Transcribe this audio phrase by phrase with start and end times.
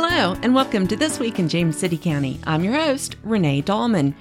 [0.00, 2.38] Hello, and welcome to This Week in James City County.
[2.44, 4.14] I'm your host, Renee Dahlman.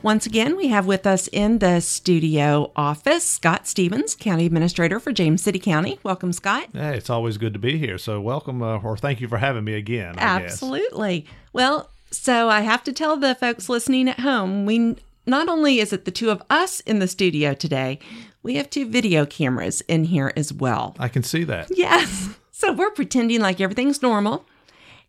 [0.00, 5.10] Once again, we have with us in the studio office Scott Stevens, County Administrator for
[5.10, 5.98] James City County.
[6.04, 6.68] Welcome, Scott.
[6.72, 7.98] Hey, it's always good to be here.
[7.98, 10.14] So, welcome uh, or thank you for having me again.
[10.18, 11.22] I Absolutely.
[11.22, 11.32] Guess.
[11.52, 14.94] Well, so I have to tell the folks listening at home, we
[15.26, 17.98] not only is it the two of us in the studio today,
[18.44, 20.94] we have two video cameras in here as well.
[21.00, 21.76] I can see that.
[21.76, 22.28] Yes.
[22.56, 24.46] So we're pretending like everything's normal.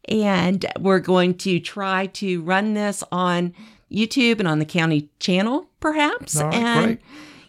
[0.08, 3.54] And we're going to try to run this on
[3.92, 6.36] YouTube and on the county channel, perhaps.
[6.36, 7.00] Right, and, great.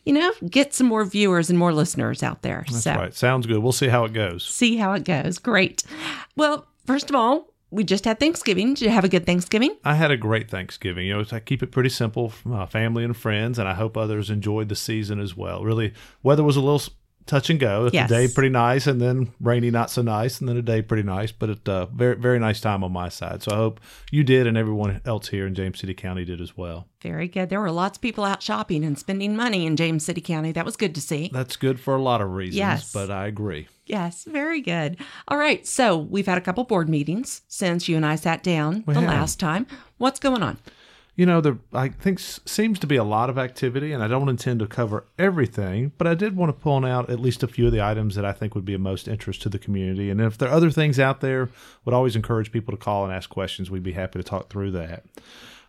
[0.05, 2.65] you know, get some more viewers and more listeners out there.
[2.69, 3.15] That's so, right.
[3.15, 3.59] Sounds good.
[3.59, 4.45] We'll see how it goes.
[4.45, 5.39] See how it goes.
[5.39, 5.83] Great.
[6.37, 8.75] Well, first of all, we just had Thanksgiving.
[8.75, 9.77] Did you have a good Thanksgiving?
[9.85, 11.07] I had a great Thanksgiving.
[11.07, 14.31] You know, I keep it pretty simple, uh, family and friends, and I hope others
[14.31, 15.65] enjoyed the season as well.
[15.65, 16.83] Really, weather was a little
[17.27, 17.91] touch and go.
[17.93, 18.11] Yes.
[18.11, 21.03] A day pretty nice, and then rainy, not so nice, and then a day pretty
[21.03, 21.33] nice.
[21.33, 23.43] But it uh, very very nice time on my side.
[23.43, 26.57] So I hope you did, and everyone else here in James City County did as
[26.57, 26.87] well.
[27.03, 27.51] Very good.
[27.51, 30.53] There were lots of people out shopping and spending money in James City County.
[30.53, 31.31] That was good to see.
[31.33, 32.57] That's good for a lot of reasons.
[32.57, 32.93] Yes.
[32.93, 33.69] but I agree.
[33.87, 34.97] Yes, very good.
[35.29, 38.83] All right, so we've had a couple board meetings since you and I sat down
[38.85, 39.09] We the have.
[39.11, 39.67] last time.
[39.99, 40.59] What's going on?
[41.17, 44.29] You know, there I think seems to be a lot of activity, and I don't
[44.29, 47.67] intend to cover everything, but I did want to point out at least a few
[47.67, 50.11] of the items that I think would be of most interest to the community.
[50.11, 51.49] And if there are other things out there,
[51.87, 53.71] would always encourage people to call and ask questions.
[53.71, 55.05] We'd be happy to talk through that.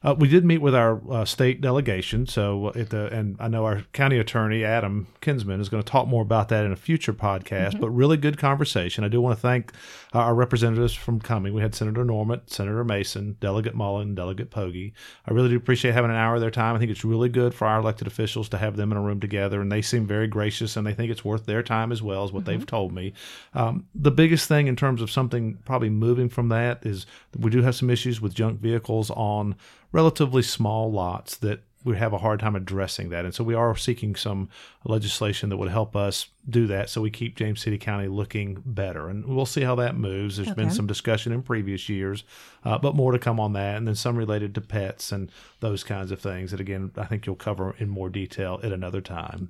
[0.04, 3.66] Uh, we did meet with our uh, state delegation, so at the and I know
[3.66, 7.14] our county attorney Adam Kinsman is going to talk more about that in a future
[7.14, 7.80] podcast.
[7.80, 9.04] But really good conversation.
[9.04, 9.74] I do want to thank
[10.14, 11.54] uh, our representatives from coming.
[11.54, 14.94] We had Senator Norment, Senator Mason, Delegate Mullin, Delegate Pogge.
[15.26, 16.76] I really do appreciate having an hour of their time.
[16.76, 19.20] I think it's really good for our elected officials to have them in a room
[19.20, 22.24] together, and they seem very gracious, and they think it's worth their time as well
[22.24, 23.14] as what they've told me.
[23.54, 27.06] Um, the biggest thing in terms of something probably moving from that is
[27.38, 29.56] we do have some issues with junk vehicles on
[29.98, 33.26] relatively small lots that we have a hard time addressing that.
[33.26, 34.48] And so we are seeking some
[34.86, 39.10] legislation that would help us do that so we keep James City County looking better.
[39.10, 40.38] And we'll see how that moves.
[40.38, 42.24] There's been some discussion in previous years,
[42.64, 43.78] uh, but more to come on that.
[43.78, 45.32] And then some related to pets and
[45.62, 49.02] those kinds of things that, again, I think you'll cover in more detail at another
[49.02, 49.50] time.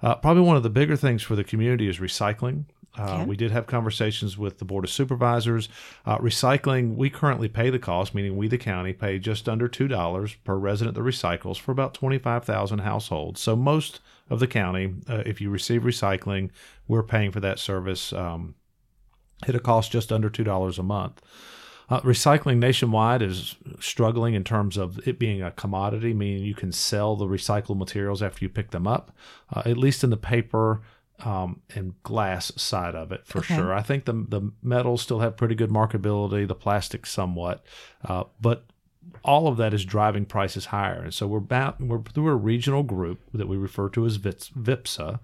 [0.00, 2.64] Uh, probably one of the bigger things for the community is recycling.
[2.96, 3.24] Uh.
[3.26, 5.68] We did have conversations with the Board of Supervisors.
[6.06, 10.36] Uh, recycling, we currently pay the cost, meaning we, the county, pay just under $2
[10.44, 13.40] per resident that recycles for about 25,000 households.
[13.40, 14.00] So most
[14.30, 16.50] of the county, uh, if you receive recycling,
[16.86, 18.54] we're paying for that service um,
[19.46, 21.20] at a cost just under $2 a month.
[21.90, 26.72] Uh, recycling nationwide is struggling in terms of it being a commodity, meaning you can
[26.72, 29.14] sell the recycled materials after you pick them up,
[29.52, 30.80] uh, at least in the paper
[31.20, 33.54] um, and glass side of it for Okay.
[33.56, 33.72] sure.
[33.72, 37.64] I think the the metals still have pretty good markability, the plastic somewhat,
[38.04, 38.64] uh, but
[39.24, 41.00] all of that is driving prices higher.
[41.02, 45.18] And so we're about we're through a regional group that we refer to as VIPSA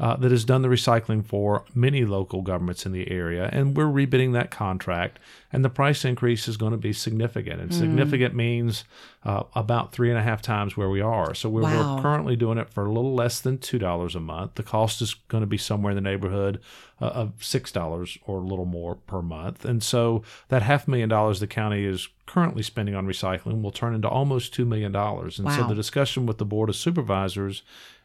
[0.00, 3.84] uh, that has done the recycling for many local governments in the area, and we're
[3.84, 5.18] rebidding that contract.
[5.52, 7.60] And the price increase is going to be significant.
[7.60, 8.82] And significant means
[9.24, 11.32] uh, about three and a half times where we are.
[11.34, 11.94] So we're, Wow.
[11.96, 14.56] we're currently doing it for a little less than two dollars a month.
[14.56, 16.60] The cost is going to be somewhere in the neighborhood
[17.04, 19.64] uh, of six dollars or a little more per month.
[19.64, 23.94] And so that half million dollars the county is currently spending on recycling will turn
[23.94, 25.38] into almost two million dollars.
[25.38, 27.62] And so the discussion with the board of supervisors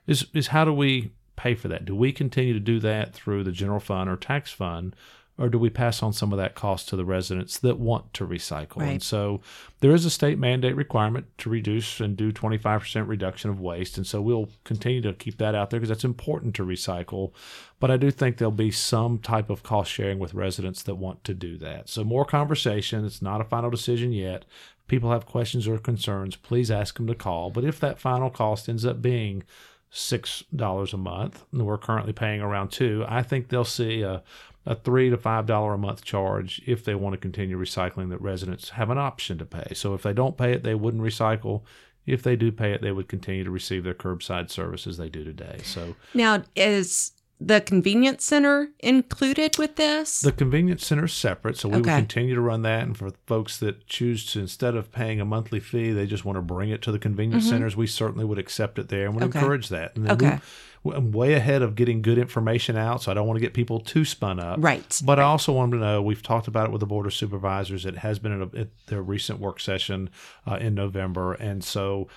[0.07, 1.85] is is how do we pay for that?
[1.85, 4.95] Do we continue to do that through the general fund or tax fund?
[5.39, 8.27] Or do we pass on some of that cost to the residents that want to
[8.27, 8.77] recycle?
[8.77, 8.89] Right.
[8.89, 9.39] And so
[9.79, 13.95] there is a state mandate requirement to reduce and do 25% reduction of waste.
[13.95, 17.31] And so we'll continue to keep that out there because that's important to recycle.
[17.79, 21.23] But I do think there'll be some type of cost sharing with residents that want
[21.23, 21.87] to do that.
[21.87, 23.05] So more conversation.
[23.05, 24.43] It's not a final decision yet.
[24.81, 27.49] If people have questions or concerns, please ask them to call.
[27.49, 29.43] But if that final cost ends up being
[29.91, 34.21] six dollars a month, and we're currently paying around two, I think they'll see a
[34.65, 38.21] a three to five dollar a month charge if they want to continue recycling that
[38.21, 39.73] residents have an option to pay.
[39.73, 41.63] So if they don't pay it, they wouldn't recycle.
[42.05, 45.09] If they do pay it, they would continue to receive their curbside service as they
[45.09, 45.59] do today.
[45.63, 47.11] So Now, is
[47.41, 50.21] the convenience center included with this?
[50.21, 51.91] the convenience center is separate, so we Okay.
[51.91, 52.83] would continue to run that.
[52.83, 56.35] And for folks that choose to, instead of paying a monthly fee, they just want
[56.37, 59.21] to bring it to the convenience centers, we certainly would accept it there and would
[59.23, 59.29] Mm-hmm.
[59.29, 59.39] Okay.
[59.39, 59.95] encourage that.
[59.95, 60.39] And then Okay.
[60.83, 63.53] we, I'm way ahead of getting good information out, so I don't want to get
[63.53, 64.57] people too spun up.
[64.61, 65.01] Right.
[65.05, 67.13] But I also want them to know we've talked about it with the board of
[67.13, 67.85] supervisors.
[67.85, 70.09] It has been at, a, at their recent work session
[70.45, 72.07] uh, in November, and so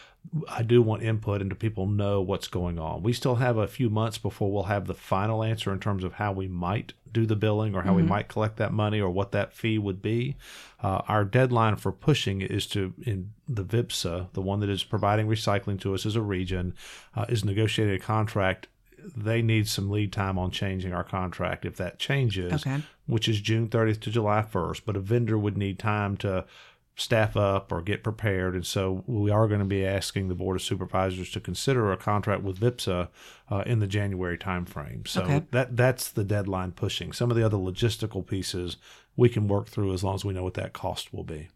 [0.48, 3.02] I do want input into people know what's going on.
[3.02, 6.14] We still have a few months before we'll have the final answer in terms of
[6.14, 9.32] how we might do the billing or how we might collect that money or what
[9.32, 10.36] that fee would be.
[10.82, 15.26] Uh, our deadline for pushing is to in the VIPSA, the one that is providing
[15.26, 16.74] recycling to us as a region,
[17.14, 18.68] uh, is negotiating a contract.
[19.16, 21.66] They need some lead time on changing our contract.
[21.66, 22.80] If that changes, Okay.
[23.06, 26.46] which is June 30th to July 1st, but a vendor would need time to
[26.94, 28.54] staff up or get prepared.
[28.54, 31.96] And so we are going to be asking the Board of Supervisors to consider a
[31.96, 33.08] contract with VIPSA
[33.50, 35.08] uh, in the January timeframe.
[35.08, 35.42] So Okay.
[35.52, 37.12] that that's the deadline pushing.
[37.12, 38.76] Some of the other logistical pieces
[39.16, 41.48] we can work through as long as we know what that cost will be.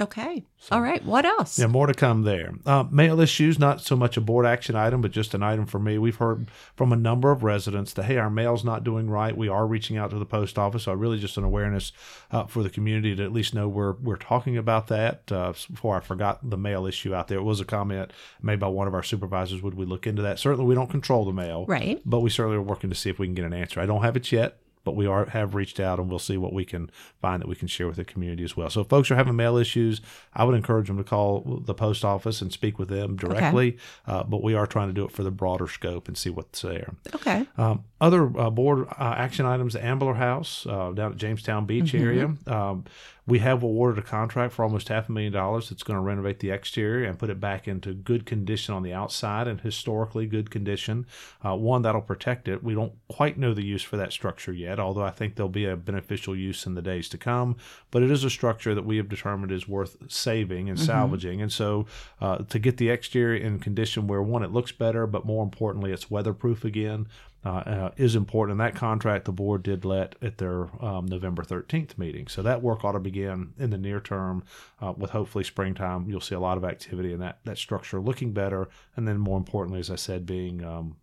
[0.00, 0.44] Okay.
[0.72, 1.04] All right.
[1.04, 1.58] What else?
[1.58, 2.52] Yeah, more to come there.
[2.66, 5.78] Uh, mail issues, not so much a board action item, but just an item for
[5.78, 5.98] me.
[5.98, 9.36] We've heard from a number of residents that, hey, our mail's not doing right.
[9.36, 10.84] We are reaching out to the post office.
[10.84, 11.92] So, really, just an awareness
[12.30, 15.30] uh, for the community to at least know we're, we're talking about that.
[15.30, 18.12] Uh, before I forgot the mail issue out there, it was a comment
[18.42, 19.62] made by one of our supervisors.
[19.62, 20.38] Would we look into that?
[20.38, 22.00] Certainly, we don't control the mail, Right.
[22.04, 23.80] but we certainly are working to see if we can get an answer.
[23.80, 26.52] I don't have it yet but we are have reached out and we'll see what
[26.52, 26.90] we can
[27.20, 28.70] find that we can share with the community as well.
[28.70, 30.00] So if folks are having mail issues,
[30.34, 33.78] I would encourage them to call the post office and speak with them directly.
[34.06, 36.62] Uh, but we are trying to do it for the broader scope and see what's
[36.62, 36.94] there.
[37.14, 37.46] Okay.
[37.56, 41.94] Um, other uh, board uh, action items: the Ambler House uh, down at Jamestown Beach
[41.94, 42.34] area.
[42.46, 42.84] Um,
[43.26, 46.40] we have awarded a contract for almost half a million dollars that's going to renovate
[46.40, 50.50] the exterior and put it back into good condition on the outside and historically good
[50.50, 51.06] condition.
[51.44, 52.62] Uh, one that'll protect it.
[52.62, 55.64] We don't quite know the use for that structure yet, although I think there'll be
[55.64, 57.56] a beneficial use in the days to come.
[57.90, 61.40] But it is a structure that we have determined is worth saving and salvaging.
[61.40, 61.86] And so
[62.20, 65.92] uh, to get the exterior in condition where one, it looks better, but more importantly,
[65.92, 67.06] it's weatherproof again
[67.44, 68.52] uh, uh, is important.
[68.52, 72.26] And that contract the board did let at their um, November 13th meeting.
[72.26, 74.44] So that work ought to begin in the near term
[74.80, 76.08] uh, with hopefully springtime.
[76.08, 78.68] You'll see a lot of activity in that, that structure looking better.
[78.96, 80.96] And then more importantly, as I said, being um,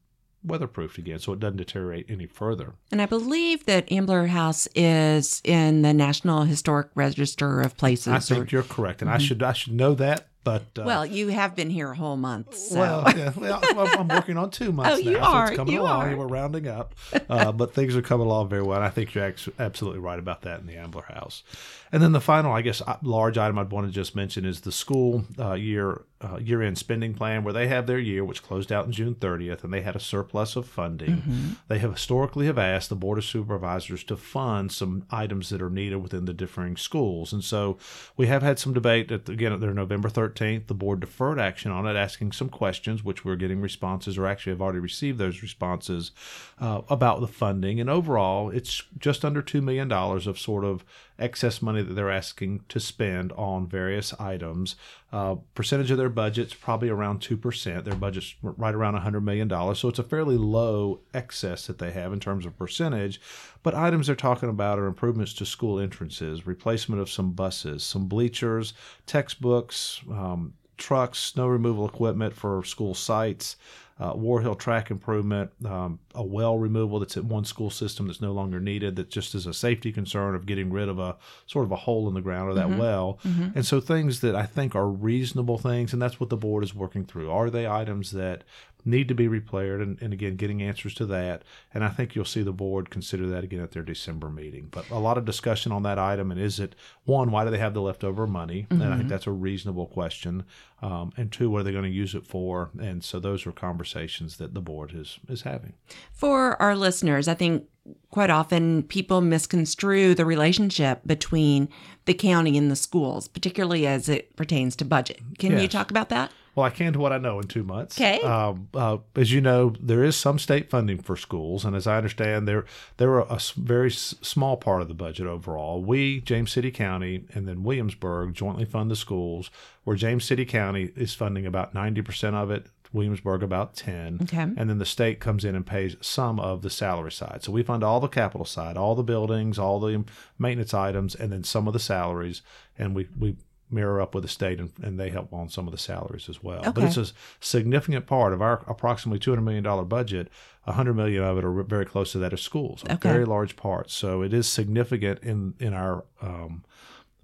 [0.45, 2.73] weatherproofed again so it doesn't deteriorate any further.
[2.91, 8.07] And I believe that Ambler House is in the National Historic Register of Places.
[8.07, 9.01] I or- think you're correct.
[9.01, 10.27] And I should I should know that.
[10.43, 12.55] But uh, well, you have been here a whole month.
[12.55, 12.79] So.
[12.79, 13.59] Well, yeah, well,
[13.99, 16.13] I'm working on two months Oh, you now, so are, it's coming you along.
[16.13, 16.15] are.
[16.15, 16.95] We're rounding up,
[17.29, 18.77] uh, but things are coming along very well.
[18.77, 21.43] And I think you're absolutely right about that in the Ambler House.
[21.91, 24.61] And then the final, I guess, uh, large item I'd want to just mention is
[24.61, 28.43] the school uh, year uh, year end spending plan, where they have their year, which
[28.43, 31.17] closed out in June 30th, and they had a surplus of funding.
[31.17, 31.49] Mm-hmm.
[31.67, 35.69] They have historically have asked the board of supervisors to fund some items that are
[35.69, 37.77] needed within the differing schools, and so
[38.17, 39.11] we have had some debate.
[39.11, 43.03] At again, at their November 13th, the board deferred action on it, asking some questions,
[43.03, 46.11] which we're getting responses, or actually have already received those responses
[46.59, 47.79] uh, about the funding.
[47.79, 50.85] And overall, it's just under two million dollars of sort of
[51.21, 54.75] excess money that they're asking to spend on various items.
[55.11, 57.83] Uh, percentage of their budget's probably around 2%.
[57.83, 59.49] Their budget's right around $100 million.
[59.75, 63.21] So it's a fairly low excess that they have in terms of percentage.
[63.63, 68.07] But items they're talking about are improvements to school entrances, replacement of some buses, some
[68.07, 68.73] bleachers,
[69.05, 73.55] textbooks, um, trucks, snow removal equipment for school sites,
[74.01, 78.31] uh, Warhill track improvement, um, a well removal that's at one school system that's no
[78.31, 81.71] longer needed, that just is a safety concern of getting rid of a sort of
[81.71, 83.19] a hole in the ground or that well.
[83.55, 86.73] And so things that I think are reasonable things, and that's what the board is
[86.73, 87.29] working through.
[87.29, 88.43] Are they items that
[88.85, 89.81] need to be repaired?
[89.81, 91.43] And, and again, getting answers to that.
[91.73, 94.67] And I think you'll see the board consider that again at their December meeting.
[94.71, 96.31] But a lot of discussion on that item.
[96.31, 98.67] And is it, one, why do they have the leftover money?
[98.69, 100.45] And I think that's a reasonable question.
[100.81, 102.71] Um, and two, what are they going to use it for?
[102.81, 105.73] And so those are conversations that the board is is having.
[106.11, 107.65] For our listeners, I think
[108.09, 111.69] quite often people misconstrue the relationship between
[112.05, 115.19] the county and the schools, particularly as it pertains to budget.
[115.37, 116.31] Can you talk about that?
[116.53, 117.97] Well, I can to what I know in two months.
[117.99, 118.19] Okay.
[118.21, 121.95] Um, uh, as you know, there is some state funding for schools, and as I
[121.97, 122.65] understand, there
[122.97, 125.81] there are a very s- small part of the budget overall.
[125.81, 129.49] We, James City County, and then Williamsburg jointly fund the schools,
[129.85, 132.67] where James City County is funding about ninety percent of it.
[132.93, 134.41] Williamsburg about 10 Okay.
[134.41, 137.63] and then the state comes in and pays some of the salary side so we
[137.63, 140.03] fund all the capital side all the buildings all the
[140.37, 142.41] maintenance items and then some of the salaries
[142.77, 143.37] and we we
[143.71, 146.43] mirror up with the state and, and they help on some of the salaries as
[146.43, 146.71] well.
[146.71, 147.07] But it's a
[147.39, 150.29] significant part of our approximately $200 million budget.
[150.65, 153.09] 100 million of it are very close to that of schools a Okay.
[153.09, 153.89] very large part.
[153.89, 156.63] So it is significant in in our um,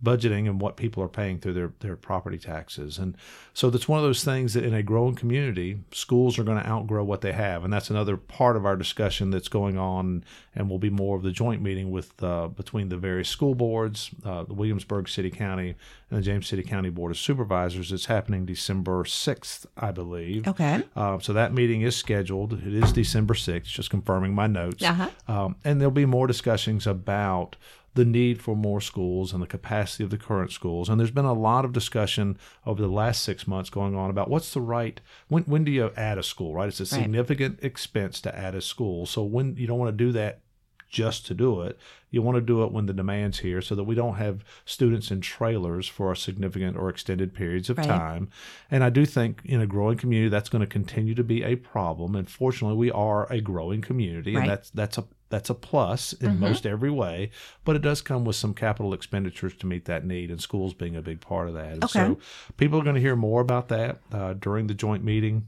[0.04, 3.00] budgeting and what people are paying through their, their property taxes.
[3.00, 3.18] And
[3.54, 6.68] so that's one of those things that in a growing community, schools are going to
[6.68, 7.63] outgrow what they have.
[7.63, 10.24] And that's another part of our discussion that's going on
[10.54, 14.12] and will be more of the joint meeting with uh, between the various school boards,
[14.24, 15.75] uh, the Williamsburg City County
[16.10, 17.92] and the James City County Board of Supervisors.
[17.92, 20.48] It's happening December 6th, I believe.
[20.48, 20.84] Okay.
[20.96, 22.54] Uh, so that meeting is scheduled.
[22.54, 24.84] It is December 6th, just confirming my notes.
[24.84, 25.10] Uh-huh.
[25.27, 27.56] Um, and there'll be more discussions about
[27.98, 30.88] the need for more schools and the capacity of the current schools.
[30.88, 34.30] And there's been a lot of discussion over the last six months going on about
[34.30, 36.68] what's the right when when do you add a school, right?
[36.70, 39.06] It's a significant expense to add a school.
[39.06, 40.42] So when you don't want to do that
[40.89, 41.77] just to do it.
[42.12, 45.12] You want to do it when the demand's here so that we don't have students
[45.12, 47.88] in trailers for a significant or extended periods of Right.
[47.88, 48.30] time.
[48.72, 51.58] And I do think in a growing community that's going to continue to be a
[51.58, 52.16] problem.
[52.16, 54.44] And fortunately we are a growing community Right.
[54.44, 57.31] and that's that's a that's a plus in most every way,
[57.65, 60.96] but it does come with some capital expenditures to meet that need, and schools being
[60.96, 61.74] a big part of that.
[61.74, 62.00] And Okay.
[62.00, 62.19] So
[62.55, 65.48] people are going to hear more about that uh, during the joint meeting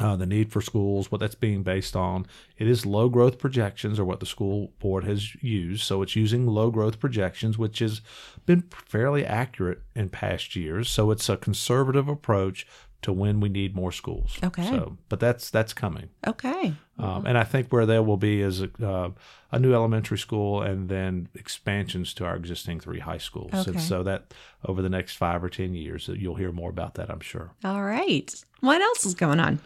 [0.00, 2.26] uh, the need for schools, what that's being based on.
[2.56, 5.82] It is low growth projections, or what the school board has used.
[5.82, 8.00] So it's using low growth projections, which has
[8.46, 10.88] been fairly accurate in past years.
[10.88, 12.66] So it's a conservative approach
[13.02, 14.38] to when we need more schools.
[14.42, 14.68] Okay.
[14.68, 16.10] So, but that's that's coming.
[16.26, 16.74] Okay.
[16.98, 19.10] Um, and I think where there will be is a, uh,
[19.50, 23.54] a new elementary school and then expansions to our existing three high schools.
[23.54, 23.70] Okay.
[23.70, 24.34] And so that
[24.66, 27.52] over the next five or 10 years, you'll hear more about that, I'm sure.
[27.64, 28.32] All right.
[28.60, 29.60] What else is going on?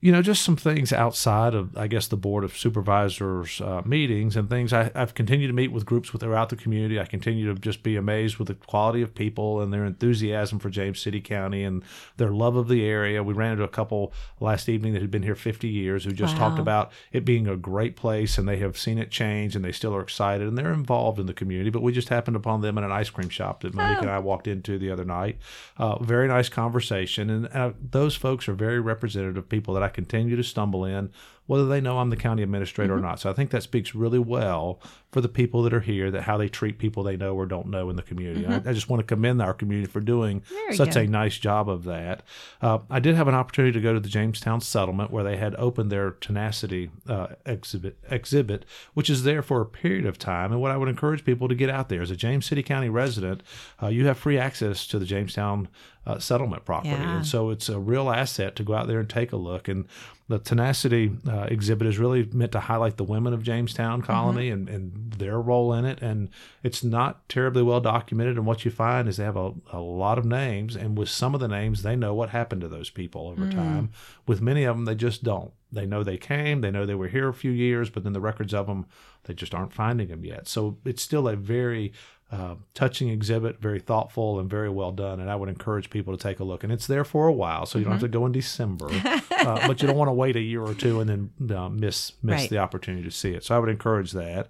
[0.00, 4.36] You know, just some things outside of, I guess, the board of supervisors uh, meetings
[4.36, 4.72] and things.
[4.72, 7.00] I, I've continued to meet with groups throughout the community.
[7.00, 10.70] I continue to just be amazed with the quality of people and their enthusiasm for
[10.70, 11.82] James City County and
[12.16, 13.24] their love of the area.
[13.24, 16.36] We ran into a couple last evening that had been here 50 years who just
[16.36, 19.72] talked about it being a great place and they have seen it change and they
[19.72, 21.70] still are excited and they're involved in the community.
[21.70, 24.20] But we just happened upon them in an ice cream shop that Monique and I
[24.20, 25.38] walked into the other night.
[25.76, 27.30] Uh, very nice conversation.
[27.30, 31.10] And uh, those folks are very representative people that I continue to stumble in,
[31.48, 33.04] whether they know I'm the county administrator Mm-hmm.
[33.04, 33.18] or not.
[33.20, 36.36] So I think that speaks really well for the people that are here, that how
[36.38, 38.46] they treat people they know or don't know in the community.
[38.46, 40.74] I, I just want to commend our community for doing Mm-hmm.
[40.74, 42.22] Such a nice job of that.
[42.62, 45.54] Uh, I did have an opportunity to go to the Jamestown settlement where they had
[45.56, 48.64] opened their tenacity uh, exhibit, exhibit,
[48.94, 50.52] which is there for a period of time.
[50.52, 52.90] And what I would encourage people to get out there as a James City County
[52.90, 53.42] resident,
[53.82, 55.68] uh, you have free access to the Jamestown
[56.06, 57.16] uh, settlement property, Yeah.
[57.16, 59.68] and so it's a real asset to go out there and take a look.
[59.68, 59.86] And
[60.28, 64.68] the tenacity uh, exhibit is really meant to highlight the women of Jamestown Colony and,
[64.68, 66.02] and their role in it.
[66.02, 66.28] And
[66.62, 68.36] it's not terribly well documented.
[68.36, 71.34] And what you find is they have a, a lot of names, and with some
[71.34, 73.90] of the names, they know what happened to those people over time.
[74.26, 75.52] With many of them, they just don't.
[75.72, 78.20] They know they came, they know they were here a few years, but then the
[78.20, 78.86] records of them,
[79.24, 80.46] they just aren't finding them yet.
[80.48, 81.92] So it's still a very
[82.30, 85.18] uh, touching exhibit, very thoughtful and very well done.
[85.20, 86.62] And I would encourage people to take a look.
[86.62, 88.86] And it's there for a while, so you don't have to go in December,
[89.30, 92.12] uh, but you don't want to wait a year or two and then uh, miss
[92.22, 92.50] miss Right.
[92.50, 93.44] the opportunity to see it.
[93.44, 94.48] So I would encourage that.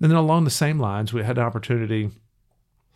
[0.00, 2.10] And then along the same lines, we had an opportunity.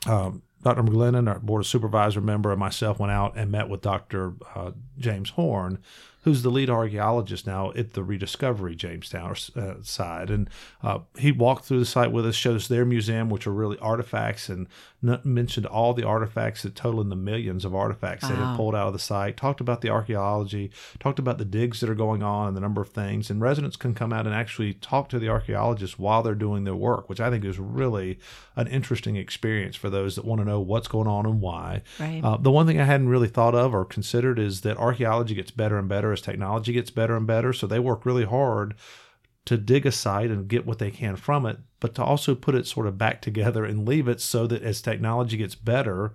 [0.07, 0.85] Um, Dr.
[0.85, 4.35] McGlennon, our board of supervisor member, and myself went out and met with Dr.
[4.55, 5.79] Uh, James Horn,
[6.23, 10.31] who's the lead archaeologist now at the Rediscovery Jamestown uh, side.
[10.31, 10.49] And
[10.83, 13.79] uh, he walked through the site with us, showed us their museum, which are really
[13.79, 14.69] artifacts, and
[15.07, 18.37] n- mentioned all the artifacts that total in the millions of artifacts Wow.
[18.37, 19.37] had pulled out of the site.
[19.37, 22.81] Talked about the archaeology, talked about the digs that are going on, and the number
[22.81, 23.29] of things.
[23.31, 26.77] And residents can come out and actually talk to the archaeologists while they're doing their
[26.77, 28.19] work, which I think is really
[28.55, 31.83] an interesting experience for those that want to know what's going on and why.
[31.99, 32.21] Right.
[32.23, 35.51] Uh, the one thing I hadn't really thought of or considered is that archaeology gets
[35.51, 37.53] better and better as technology gets better and better.
[37.53, 38.75] So they work really hard
[39.45, 42.55] to dig a site and get what they can from it, but to also put
[42.55, 46.13] it sort of back together and leave it so that as technology gets better,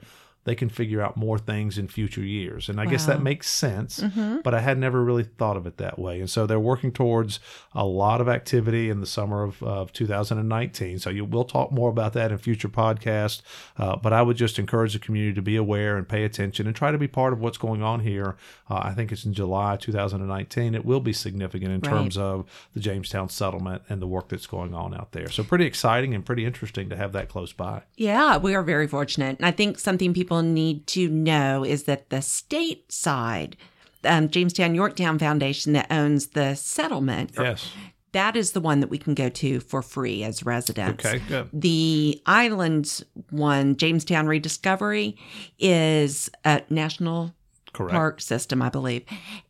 [0.48, 2.70] they can figure out more things in future years.
[2.70, 4.02] And I guess that makes sense,
[4.44, 6.22] but I had never really thought of it that way.
[6.22, 7.42] And so they're working towards
[7.76, 11.00] a lot of activity in the summer of, of 2019.
[11.00, 13.42] So you will talk more about that in future podcasts.
[13.78, 16.74] Uh, but I would just encourage the community to be aware and pay attention and
[16.76, 18.38] try to be part of what's going on here.
[18.70, 20.76] Uh, I think it's in July 2019.
[20.76, 21.90] It will be significant in Right.
[21.92, 25.30] terms of the Jamestown settlement and the work that's going on out there.
[25.30, 27.82] So pretty exciting and pretty interesting to have that close by.
[27.98, 29.36] Yeah, we are very fortunate.
[29.38, 33.58] And I think something people need to know is that the state side,
[34.04, 37.70] um, Jamestown Yorktown Foundation that owns the settlement, Yes.
[38.14, 41.06] that is the one that we can go to for free as residents.
[41.06, 41.50] Okay, good.
[41.54, 45.18] The islands one, Jamestown Rediscovery,
[45.60, 47.34] is a national
[47.74, 47.94] Correct.
[47.94, 49.04] park system, I believe.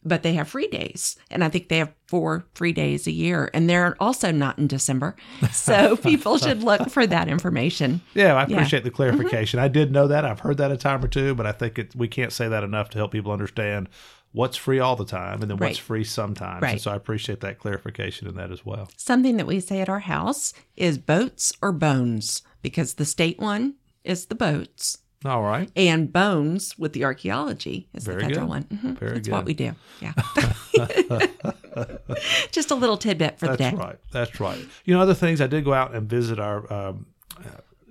[0.04, 1.18] But they have free days.
[1.30, 3.50] And I think they have four free days a year.
[3.54, 5.16] And they're also not in December.
[5.52, 8.02] So people should look for that information.
[8.14, 8.96] Yeah, I appreciate the mm-hmm.
[8.96, 9.60] clarification.
[9.60, 10.24] I did know that.
[10.24, 12.64] I've heard that a time or two, but I think it, we can't say that
[12.64, 13.90] enough to help people understand
[14.32, 16.62] what's free all the time and then what's free sometimes.
[16.62, 16.74] Right.
[16.74, 18.90] And so I appreciate that clarification in that as well.
[18.96, 23.76] Something that we say at our house is boats or bones because the state one
[24.04, 25.00] is the boats.
[25.28, 25.70] All right.
[25.76, 28.50] And bones with the archaeology is Very the federal good.
[28.50, 28.64] one.
[28.66, 28.98] Mhm.
[29.00, 29.34] Very That's good.
[29.36, 29.76] what we do.
[30.02, 30.14] Yeah.
[32.52, 33.66] Just a little tidbit for the day.
[33.72, 33.98] That's right.
[34.12, 34.60] That's right.
[34.86, 37.06] You know, other things, I did go out and visit our um,
[37.40, 37.50] uh,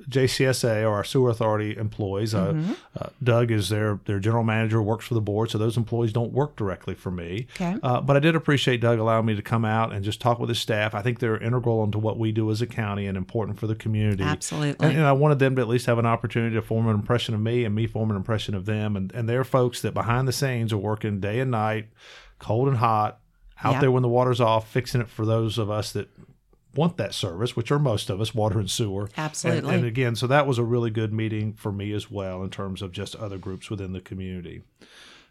[0.09, 2.33] JCSA or our sewer authority employees.
[2.33, 2.73] Mm-hmm.
[2.73, 6.13] Uh, uh, Doug is their, their general manager, works for the board, so those employees
[6.13, 7.47] don't work directly for me.
[7.57, 7.77] Okay.
[7.83, 10.49] Uh, but I did appreciate Doug allowing me to come out and just talk with
[10.49, 10.95] his staff.
[10.95, 13.75] I think they're integral into what we do as a county and important for the
[13.75, 14.23] community.
[14.23, 14.87] Absolutely.
[14.87, 17.35] And, and I wanted them to at least have an opportunity to form an impression
[17.35, 18.97] of me and me form an impression of them.
[18.97, 21.89] And, and they're folks that behind the scenes are working day and night,
[22.39, 23.21] cold and hot,
[23.65, 23.81] out Yep.
[23.81, 26.09] there when the water's off, fixing it for those of us that
[26.77, 29.09] want that service, which are most of us, water and sewer.
[29.17, 29.75] Absolutely.
[29.75, 32.83] And, again, so that was a really good meeting for me as well in terms
[32.83, 34.63] of just other groups within the community.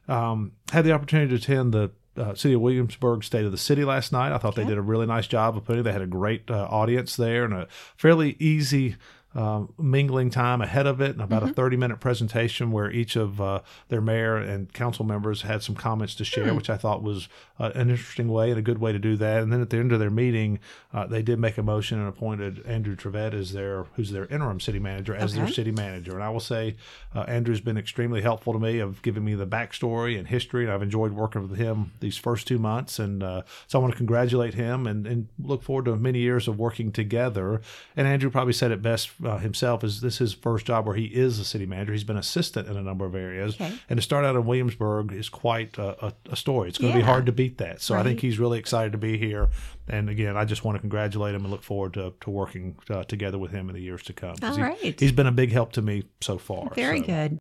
[0.07, 3.83] Um, had the opportunity to attend the uh, City of Williamsburg State of the City
[3.83, 4.31] last night.
[4.31, 5.83] I thought they did a really nice job of putting.
[5.83, 8.95] They had a great uh, audience there and a fairly easy
[9.35, 13.59] uh, mingling time ahead of it, and about a thirty-minute presentation where each of uh,
[13.89, 17.27] their mayor and council members had some comments to share, which I thought was
[17.59, 19.43] uh, an interesting way and a good way to do that.
[19.43, 20.59] And then at the end of their meeting,
[20.93, 24.59] uh, they did make a motion and appointed Andrew Trivette as their who's their interim
[24.59, 26.13] city manager as their city manager.
[26.13, 26.75] And I will say,
[27.13, 30.71] uh, Andrew's been extremely helpful to me of giving me the backstory and history, and
[30.73, 32.99] I've enjoyed working with him these first two months.
[32.99, 36.47] And uh, so I want to congratulate him and, and look forward to many years
[36.47, 37.61] of working together.
[37.97, 40.95] And Andrew probably said it best uh, himself: is this is his first job where
[40.95, 41.91] he is a city manager?
[41.93, 43.73] He's been assistant in a number of areas, Okay.
[43.89, 46.69] and to start out in Williamsburg is quite a, a, a story.
[46.69, 47.81] It's going to be hard to beat that.
[47.81, 49.49] So I think he's really excited to be here.
[49.87, 53.03] And again, I just want to congratulate him and look forward to, to working uh,
[53.03, 54.35] together with him in the years to come.
[54.41, 54.99] All he- right.
[54.99, 56.69] He's been a big help to me so far.
[56.75, 57.39] Very So, good.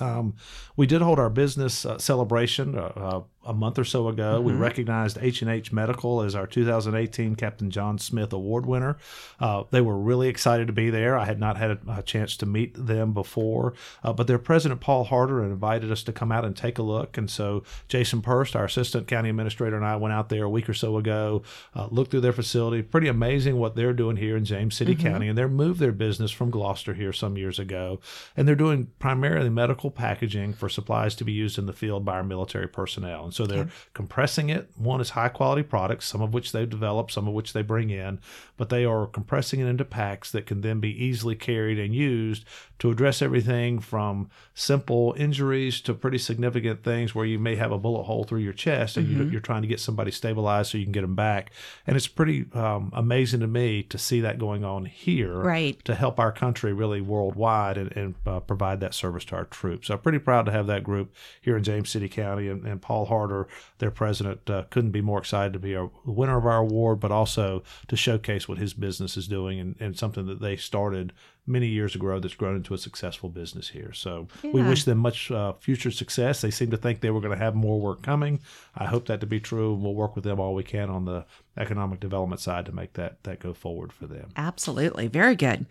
[0.00, 0.34] Um,
[0.74, 4.40] we did hold our business uh, celebration uh, uh, a month or so ago.
[4.40, 4.60] We Mm-hmm.
[4.62, 8.96] recognized H and H Medical as our 2018 Captain John Smith Award winner.
[9.40, 11.16] Uh, they were really excited to be there.
[11.16, 14.80] I had not had a, a chance to meet them before, uh, but their president
[14.80, 17.16] Paul Harder invited us to come out and take a look.
[17.16, 20.68] And so Jason Purse, our assistant county administrator, and I went out there a week
[20.68, 21.42] or so ago,
[21.74, 22.82] uh, looked through their facility.
[22.82, 26.30] Pretty amazing what they're doing here in James City County, and they moved their business
[26.30, 27.98] from Gloucester here some years ago,
[28.36, 32.12] and they're doing primarily medical packaging for supplies to be used in the field by
[32.14, 33.31] our military personnel.
[33.32, 34.70] So they're compressing it.
[34.76, 37.90] One is high quality products, some of which they've developed, some of which they bring
[37.90, 38.20] in,
[38.56, 42.44] but they are compressing it into packs that can then be easily carried and used
[42.78, 47.78] to address everything from simple injuries to pretty significant things where you may have a
[47.78, 50.84] bullet hole through your chest and you, you're trying to get somebody stabilized so you
[50.84, 51.52] can get them back.
[51.86, 55.82] And it's pretty um, amazing to me to see that going on here Right.
[55.84, 59.86] to help our country really worldwide and, and uh, provide that service to our troops.
[59.88, 62.48] So I'm pretty proud to have that group here in James City County.
[62.48, 63.46] And, and Paul Harder,
[63.78, 67.12] their president, uh, couldn't be more excited to be a winner of our award, but
[67.12, 71.12] also to showcase what his business is doing and, and something that they started
[71.46, 73.92] many years ago that's grown into a successful business here.
[73.92, 76.40] So we wish them much uh, future success.
[76.40, 78.40] They seem to think they were going to have more work coming.
[78.76, 79.74] I hope that to be true.
[79.74, 81.24] and We'll work with them all we can on the
[81.56, 84.30] economic development side to make that that go forward for them.
[84.36, 85.08] Absolutely.
[85.08, 85.66] Very good.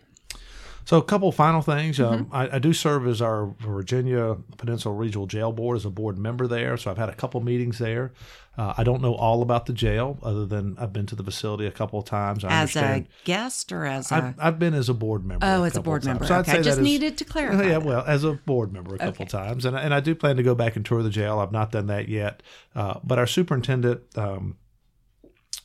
[0.85, 1.99] So a couple final things.
[1.99, 6.17] Um, I, I do serve as our Virginia Peninsula Regional Jail Board as a board
[6.17, 6.75] member there.
[6.77, 8.11] So I've had a couple meetings there.
[8.57, 11.65] Uh, I don't know all about the jail other than I've been to the facility
[11.65, 12.43] a couple of times.
[12.43, 14.15] I as a guest or as a?
[14.15, 15.45] I've, I've been as a board member.
[15.45, 16.25] Oh, as a board member.
[16.25, 17.83] So Okay, say just is- needed to clarify Yeah, that.
[17.83, 19.29] well, as a board member a couple Okay.
[19.31, 21.39] times, and and I do plan to go back and tour the jail.
[21.39, 22.43] I've not done that yet,
[22.75, 24.01] uh, but our superintendent.
[24.17, 24.57] Um,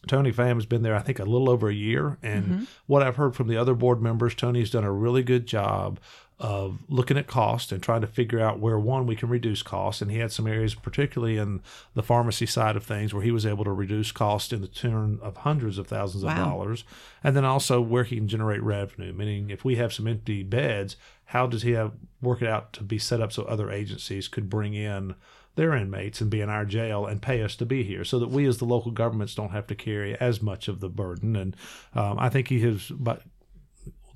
[0.06, 2.18] Tony Pham has been there, I think, a little over a year.
[2.22, 2.64] And Mm-hmm.
[2.86, 5.98] what I've heard from the other board members, Tony's done a really good job
[6.38, 10.02] of looking at cost and trying to figure out where one we can reduce costs.
[10.02, 11.62] And he had some areas, particularly in
[11.94, 15.18] the pharmacy side of things, where he was able to reduce cost in the tune
[15.22, 16.84] of hundreds of thousands of dollars.
[17.24, 20.96] And then also where he can generate revenue, meaning if we have some empty beds,
[21.30, 24.50] how does he have work it out to be set up so other agencies could
[24.50, 25.14] bring in
[25.56, 28.30] their inmates and be in our jail and pay us to be here so that
[28.30, 31.34] we as the local governments don't have to carry as much of the burden.
[31.34, 31.56] And
[31.94, 33.22] um, I think he has, but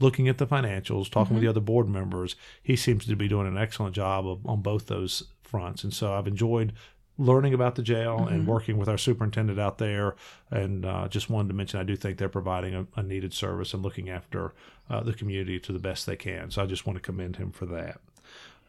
[0.01, 3.47] looking at the financials, talking with the other board members, he seems to be doing
[3.47, 5.83] an excellent job of, on both those fronts.
[5.83, 6.73] And so I've enjoyed
[7.19, 10.17] learning about the jail and working with our superintendent out there.
[10.51, 13.75] And uh, just wanted to mention, I do think they're providing a, a needed service
[13.75, 14.55] and looking after
[14.89, 16.51] uh, the community to the best they can.
[16.51, 18.01] So I just want to commend him for that.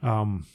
[0.04, 0.46] Um,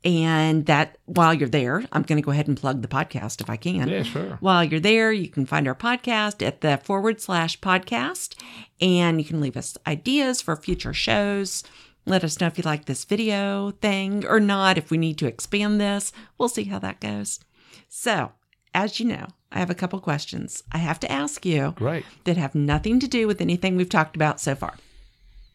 [0.04, 3.50] And that while you're there, I'm going to go ahead and plug the podcast if
[3.50, 3.88] I can.
[3.88, 4.38] Yeah, sure.
[4.40, 8.40] While you're there, you can find our podcast at the forward slash podcast,
[8.80, 11.64] and you can leave us ideas for future shows.
[12.06, 15.26] Let us know if you like this video thing or not, if we need to
[15.26, 16.12] expand this.
[16.38, 17.40] We'll see how that goes.
[17.88, 18.32] So,
[18.72, 22.04] as you know, I have a couple questions I have to ask you Great.
[22.24, 24.74] that have nothing to do with anything we've talked about so far.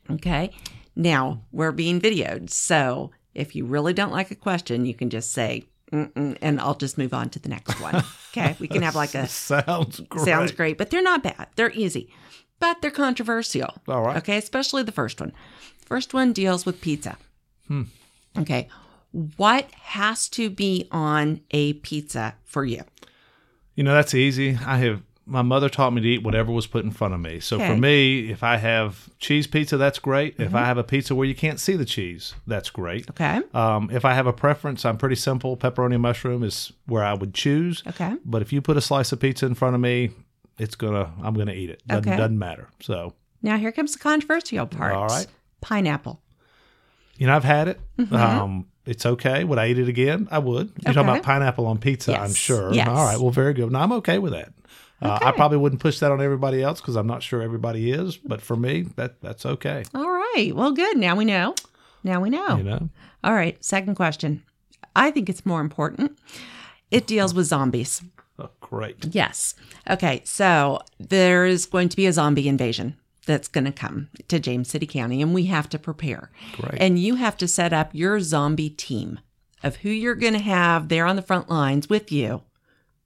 [0.09, 0.51] Okay.
[0.95, 2.49] Now we're being videoed.
[2.49, 6.73] So if you really don't like a question, you can just say, Mm-mm, and I'll
[6.75, 8.03] just move on to the next one.
[8.31, 8.55] Okay.
[8.59, 10.25] We can have like a Sounds great.
[10.25, 11.47] sounds great, but they're not bad.
[11.55, 12.11] They're easy,
[12.59, 13.69] but they're controversial.
[13.87, 14.17] All right.
[14.17, 14.37] Okay.
[14.37, 15.33] Especially the first one.
[15.85, 17.17] First one deals with pizza.
[17.67, 17.83] Hmm.
[18.37, 18.69] Okay.
[19.37, 22.81] What has to be on a pizza for you?
[23.75, 24.57] You know, that's easy.
[24.65, 27.39] I have my mother taught me to eat whatever was put in front of me.
[27.39, 27.65] So Okay.
[27.65, 27.73] Mm-hmm.
[27.75, 30.35] for me, if I have cheese pizza, that's great.
[30.37, 33.09] If I have a pizza where you can't see the cheese, that's great.
[33.11, 33.39] Okay.
[33.53, 35.55] Um, if I have a preference, I'm pretty simple.
[35.55, 37.83] Pepperoni and mushroom is where I would choose.
[37.87, 38.15] Okay.
[38.25, 40.11] But if you put a slice of pizza in front of me,
[40.59, 41.81] it's gonna I'm gonna eat it.
[41.87, 42.17] Doesn't, Okay.
[42.17, 42.67] doesn't matter.
[42.81, 44.93] So Now here comes the controversial part.
[44.93, 45.27] All right.
[45.61, 46.21] Pineapple.
[47.17, 47.79] you know I've had it.
[48.11, 49.45] Um, it's okay.
[49.45, 50.27] Would I eat it again?
[50.29, 50.67] I would.
[50.85, 51.09] You're talking Mm-hmm.
[51.09, 52.73] About pineapple on pizza, I'm sure.
[52.73, 52.87] Yes.
[52.89, 53.17] All right.
[53.17, 53.71] Well, very good.
[53.71, 54.51] Now I'm okay with that.
[55.03, 58.17] Uh, I probably wouldn't push that on everybody else because I'm not sure everybody is,
[58.17, 59.83] but for me, that that's okay.
[59.93, 60.51] All right.
[60.55, 60.97] Well, good.
[60.97, 61.55] Now we know.
[62.03, 62.57] Now we know.
[62.57, 62.89] You know,
[63.23, 63.63] All right.
[63.63, 64.43] Second question.
[64.95, 66.17] I think it's more important.
[66.91, 68.01] It deals with zombies.
[68.39, 69.05] oh, great.
[69.13, 69.55] Yes.
[69.89, 70.21] Okay.
[70.25, 74.69] So there is going to be a zombie invasion that's going to come to James
[74.69, 76.29] City County, and we have to prepare.
[76.53, 76.81] Great.
[76.81, 79.19] And you have to set up your zombie team
[79.63, 82.41] of who you're going to have there on the front lines with you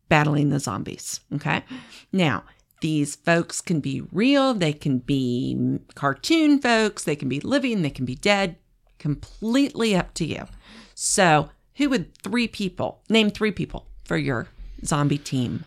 [0.10, 1.20] battling the zombies.
[1.34, 1.63] Okay.
[2.12, 2.43] Now,
[2.82, 7.89] these folks can be real, they can be cartoon folks, they can be living, they
[7.89, 8.58] can be dead,
[9.00, 10.46] completely up to you.
[10.93, 14.48] So, who would three people name three people for your
[14.86, 15.65] zombie team?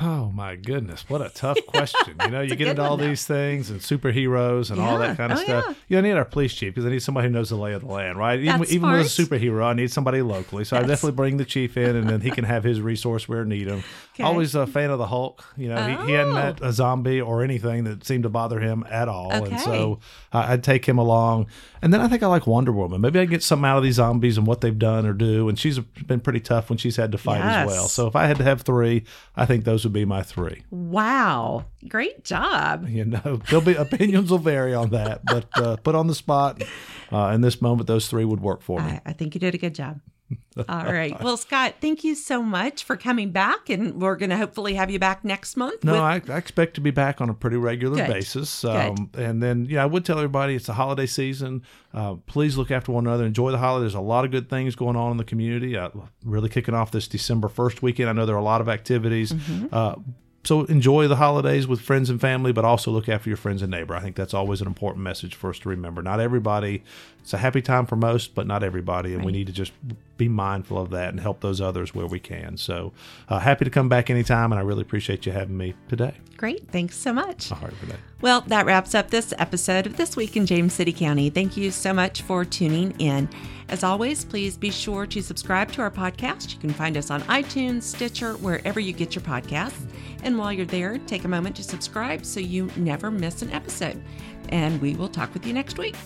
[0.00, 2.16] Oh my goodness, what a tough question.
[2.22, 5.38] You know, you get into all these things and superheroes and all that kind of
[5.38, 5.64] Oh, stuff.
[5.68, 5.74] yeah.
[5.88, 7.72] You know, I need our police chief because I need somebody who knows the lay
[7.74, 8.38] of the land, right?
[8.40, 10.64] Even, That's even with a superhero, I need somebody locally.
[10.64, 13.42] So I definitely bring the chief in and then he can have his resource where
[13.42, 13.82] I need him.
[14.14, 14.22] Okay.
[14.24, 15.44] Always a fan of the Hulk.
[15.56, 16.34] You know, he, he hadn't Oh.
[16.34, 19.32] met a zombie or anything that seemed to bother him at all.
[19.32, 19.50] Okay.
[19.52, 20.00] And so
[20.32, 21.46] uh, I'd take him along.
[21.82, 23.00] And then I think I like Wonder Woman.
[23.00, 25.48] Maybe I get something out of these zombies and what they've done or do.
[25.48, 27.88] And she's been pretty tough when she's had to fight as well.
[27.88, 29.04] So if I had to have three,
[29.36, 30.62] I think those would be my three.
[30.70, 31.64] Wow.
[31.88, 32.88] Great job.
[32.88, 36.62] You know, there'll be opinions will vary on that, but uh, put on the spot
[37.10, 38.92] uh, in this moment, those three would work for me.
[38.92, 40.00] I, I think you did a good job.
[40.68, 41.20] All right.
[41.22, 43.68] Well, Scott, thank you so much for coming back.
[43.68, 45.84] And we're going to hopefully have you back next month.
[45.84, 48.08] No, with- I, I expect to be back on a pretty regular Good.
[48.08, 48.64] basis.
[48.64, 51.62] Um, and then, you know, I would tell everybody it's the holiday season.
[51.92, 53.24] Uh, please look after one another.
[53.24, 53.92] Enjoy the holidays.
[53.92, 55.76] There's a lot of good things going on in the community.
[55.76, 55.90] Uh,
[56.24, 58.08] really kicking off this December 1st weekend.
[58.08, 59.32] I know there are a lot of activities.
[59.32, 59.66] Mm-hmm.
[59.72, 59.96] Uh,
[60.44, 63.70] so enjoy the holidays with friends and family, but also look after your friends and
[63.70, 63.94] neighbor.
[63.94, 66.02] I think that's always an important message for us to remember.
[66.02, 66.84] Not everybody,
[67.24, 69.72] it's a happy time for most, but not everybody, and we need to just
[70.18, 72.58] be mindful of that and help those others where we can.
[72.58, 72.92] So
[73.30, 76.12] uh, happy to come back anytime, and I really appreciate you having me today.
[76.36, 76.68] Great.
[76.68, 77.50] Thanks so much.
[77.50, 77.96] All right, Renee.
[78.20, 81.30] Well, that wraps up this episode of This Week in James City County.
[81.30, 83.26] Thank you so much for tuning in.
[83.70, 86.52] As always, please be sure to subscribe to our podcast.
[86.52, 89.90] You can find us on iTunes, Stitcher, wherever you get your podcasts.
[90.24, 94.02] And while you're there, take a moment to subscribe so you never miss an episode.
[94.50, 95.96] And we will talk with you next week.